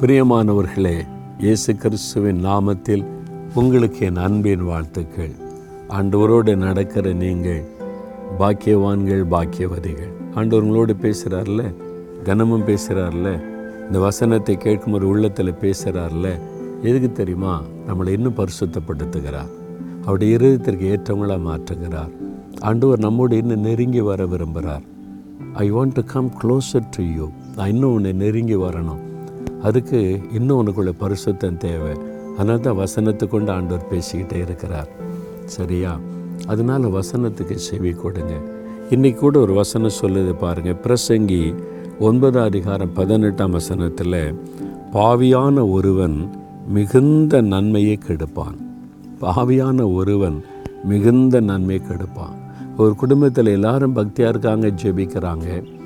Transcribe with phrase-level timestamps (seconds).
[0.00, 1.06] பிரியமானவர்களே
[1.38, 3.04] இயேசு கிறிஸ்துவின் நாமத்தில்
[3.54, 5.30] உங்களுக்கு என் அன்பின் வாழ்த்துக்கள்.
[5.88, 7.64] ஆண்டவரோடு நடக்கிற நீங்கள்
[8.38, 10.12] பாக்கியவான்கள் பாக்கியவதிகள்.
[10.34, 11.74] ஆண்டவர்களோடு பேசுகிறார்ல
[12.22, 13.40] கனமும் பேசுகிறார்ல
[13.86, 16.40] இந்த வசனத்தை கேட்கும் ஒரு உள்ளத்தில் பேசுகிறார்ல
[16.82, 17.62] எதுக்கு தெரியுமா?
[17.88, 19.50] நம்மளை இன்னும் பரிசுத்தப்படுத்துகிறார்.
[20.02, 22.10] அவருடைய இருதயத்திற்கு ஏற்றவங்களாக மாற்றுகிறார்.
[22.60, 24.82] ஆண்டவர் நம்மோடு இன்னும் நெருங்கி வர விரும்புகிறார்.
[25.54, 29.06] I want to come closer to you நான் இன்னும் உன்னை நெருங்கி வரணும்.
[29.62, 31.96] அதுக்கு இன்னும் உனக்குள்ள பரிசுத்தம் தேவை.
[32.38, 34.88] அதனால தான் வசனத்துக்கொண்டு ஆண்டவர் பேசிக்கிட்டே இருக்கிறார்.
[35.44, 35.98] சரியா?
[36.46, 38.32] அதனால வசனத்துக்கு செவி கொடுங்க.
[38.90, 41.54] இன்றைக்கி கூட ஒரு வசனம் சொல்லுது பாருங்கள் பிரசங்கி
[41.98, 44.34] ஒன்பதாம் அதிகாரம் பதினெட்டாம் வசனத்தில்
[44.92, 46.30] பாவியான ஒருவன்
[46.68, 48.56] மிகுந்த நன்மையை கெடுப்பான்.
[49.20, 50.44] பாவியான ஒருவன்
[50.84, 52.36] மிகுந்த நன்மையை கெடுப்பான்.
[52.76, 55.76] ஒரு குடும்பத்தில் எல்லாரும் பக்தியாக இருக்காங்க ஜெபிக்கிறாங்க.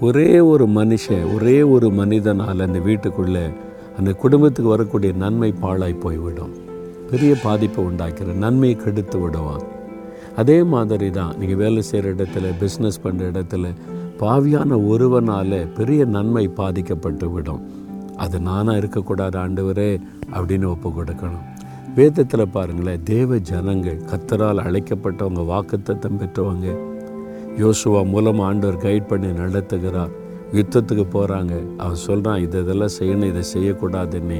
[0.00, 3.44] ஒரே ஒரு மனுஷன் ஒரே ஒரு மனிதனால் அந்த வீட்டுக்குள்ளே
[3.98, 6.52] அந்த குடும்பத்துக்கு வரக்கூடிய நன்மை பாழாய் போய்விடும்.
[7.10, 9.62] பெரிய பாதிப்பை உண்டாக்கிற நன்மையை கெடுத்து விடுவான்.
[10.36, 13.66] அதே மாதிரி தான் நீங்கள் வேலை செய்கிற இடத்துல பிஸ்னஸ் பண்ணுற இடத்துல
[14.20, 17.62] பாவியான ஒருவனால் பெரிய நன்மை பாதிக்கப்பட்டு விடும்.
[18.16, 20.00] அது நானாக இருக்கக்கூடாது ஆண்டவரே
[20.32, 21.46] அப்படின்னு ஒப்பு கொடுக்கணும்.
[21.94, 26.68] வேதத்தில் பாருங்களேன் தேவ ஜனங்கள் கத்தரால் அழைக்கப்பட்டவங்க வாக்குத்தத்தம் பெற்றவங்க
[27.58, 30.10] யோசுவா மூலம் ஆண்டவர் கைட் பண்ணி நடத்துகிறார்.
[30.52, 34.38] யுத்தத்துக்கு போகிறாங்க அவன் சொல்கிறான் இதை இதெல்லாம் செய்யணும் இதை செய்யக்கூடாதுன்னு.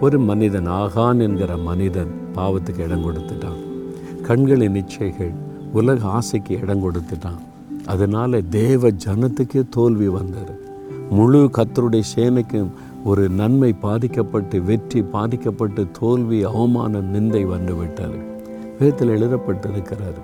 [0.00, 3.60] ஒரு மனிதன் ஆகான் என்கிற மனிதன் பாவத்துக்கு இடம் கொடுத்துட்டான்.
[4.22, 5.32] கண்களின் இச்சைகள்
[5.72, 7.40] உலக ஆசைக்கு இடம் கொடுத்துட்டான்.
[7.86, 10.54] அதனால் தேவ ஜனத்துக்கே தோல்வி வந்தது.
[11.10, 12.70] முழு கத்தருடைய சேனைக்கும்
[13.04, 18.18] ஒரு நன்மை பாதிக்கப்பட்டு வெற்றி பாதிக்கப்பட்டு தோல்வி அவமானம் நிந்தை வந்து விட்டது
[18.78, 20.20] வேதத்தில் எழுதப்பட்டிருக்கிறாரு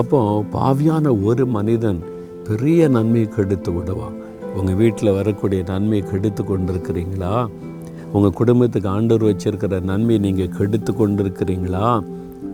[0.00, 0.20] அப்போ
[0.52, 2.00] பாவியான ஒரு மனிதன்
[2.46, 4.16] பெரிய நன்மையை கெடுத்து விடுவான்
[4.58, 7.32] உங்கள் வீட்டில் வரக்கூடிய நன்மையை கெடுத்து கொண்டிருக்கிறீங்களா?
[8.12, 11.88] உங்கள் குடும்பத்துக்கு ஆண்டவர் வச்சிருக்கிற நன்மையை நீங்கள் கெடுத்து கொண்டிருக்கிறீங்களா?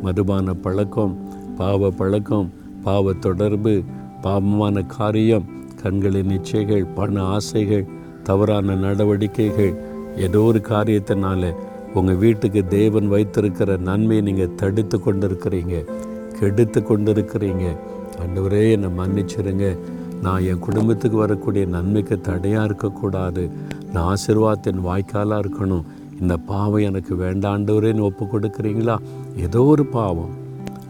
[0.05, 1.15] மதுபான பழக்கம்
[1.59, 2.49] பாவ பழக்கம்
[2.87, 3.75] பாவ தொடர்பு
[4.25, 5.47] பாவமான காரியம்
[5.83, 7.87] கண்களின் நிச்சயங்கள் பண ஆசைகள்
[8.23, 9.73] தவறான நடவடிக்கைகள்
[10.27, 11.53] ஏதோ ஒரு காரியத்தினால
[11.95, 15.77] உங்கள் வீட்டுக்கு தேவன் வைத்திருக்கிற நன்மையை நீங்கள் தடுத்து கொண்டிருக்கிறீங்க.
[16.39, 17.67] கெடுத்து கொண்டிருக்கிறீங்க
[18.23, 19.67] ஆண்டவரே என்னை மன்னிச்சிருங்க.
[20.23, 23.51] நான் என் குடும்பத்துக்கு வரக்கூடிய நன்மைக்கு தடையாக இருக்கக்கூடாது.
[23.93, 25.85] நான் ஆசிர்வாதத்தின் வாய்க்காலாக இருக்கணும்.
[26.21, 28.97] இந்த பாவம் எனக்கு வேண்டாண்டவரேன்னு ஒப்பு கொடுக்குறீங்களா
[29.37, 30.33] ஏதோ ஒரு பாவம்.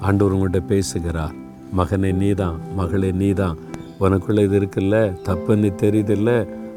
[0.00, 1.34] ஆண்டவர் உங்கள்கிட்ட பேசுகிறார்.
[1.76, 3.56] மகனே நீதான் மகளே நீதான்.
[4.00, 4.96] உனக்குள்ளே இது இருக்குல்ல?
[5.28, 6.30] தப்புன்னு தெரியுதில்ல?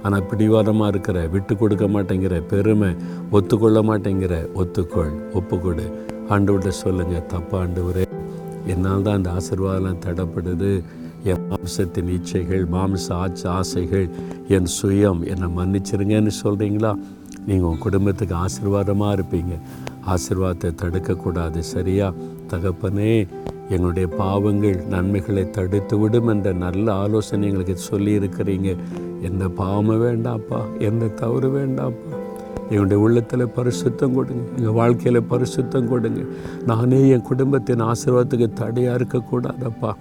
[0.04, 2.92] ஆனால் பிடிவாதமாக இருக்கிற விட்டு கொடுக்க மாட்டேங்கிற பெருமை
[3.32, 5.88] ஒத்துக்கொள்ள மாட்டேங்கிற ஒத்துக்கொள் ஒப்புக்கொடு.
[6.30, 8.06] ஆண்டவர்கிட்ட சொல்லுங்கள் தப்பா ஆண்டவரே.
[8.72, 10.72] என்னால் தான் அந்த ஆசீர்வாதம் தடப்படுது
[11.24, 14.06] என் மாம்சத்தின் இச்சைகள் மாம்ச ஆச்ச ஆசைகள்
[14.48, 16.92] என் சுயம் என்னை மன்னிச்சிருங்கன்னு சொல்கிறீங்களா
[17.46, 19.54] நீங்கள் உங்கள் குடும்பத்துக்கு ஆசீர்வாதமாக இருப்பீங்க.
[20.14, 22.08] ஆசிர்வாதத்தை தடுக்கக்கூடாது சரியா?
[22.52, 23.14] தகப்பனே
[23.70, 28.70] எங்களுடைய பாவங்கள் நன்மைகளை தடுத்து விடும் என்ற நல்ல ஆலோசனை எங்களுக்கு சொல்லியிருக்கிறீங்க.
[29.22, 32.19] எந்த பாவமும் வேண்டாப்பா எந்த தவறு வேண்டாப்பா.
[32.58, 34.42] எங்களுடைய உள்ளத்தில் பரிசுத்தம் கொடுங்க.
[34.58, 36.22] எங்கள் வாழ்க்கையில் பரிசுத்தம் கொடுங்க.
[36.66, 39.92] நானே என் குடும்பத்தின் ஆசீர்வாதத்துக்கு தடையாக இருக்கக்கூடாதப்பா.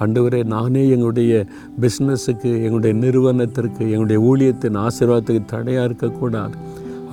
[0.00, 1.46] அண்டுவரே நானே எங்களுடைய
[1.80, 6.56] பிஸ்னஸுக்கு எங்களுடைய நிறுவனத்திற்கு எங்களுடைய ஊழியத்தின் ஆசீர்வாதத்துக்கு தடையாக இருக்கக்கூடாது.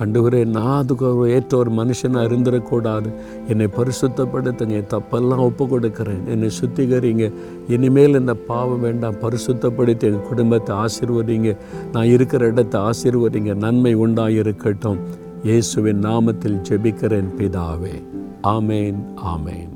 [0.00, 3.08] அண்டுவரே நான் அதுக்கு ஒரு ஏற்ற ஒரு மனுஷனாக இருந்துடக்கூடாது
[3.48, 7.32] என்னை பரிசுத்தப்படுத்துங்க என் தப்பெல்லாம் ஒப்பு கொடுக்குறேன் என்னை சுத்திகரிங்க.
[7.68, 11.56] இனிமேல் இந்த பாவம் வேண்டாம் பரிசுத்தப்படுத்தி எங்கள் குடும்பத்தை ஆசீர்வதிங்க.
[11.92, 15.02] நான் இருக்கிற இடத்தை ஆசீர்வதிங்க நன்மை உண்டாக இருக்கட்டும்
[15.42, 17.94] இயேசுவின் நாமத்தில் ஜெபிக்கிறேன் பிதாவே.
[18.56, 18.98] ஆமேன்
[19.34, 19.69] ஆமேன்.